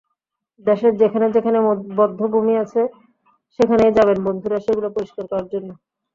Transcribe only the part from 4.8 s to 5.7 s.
পরিষ্কার করার জন্য।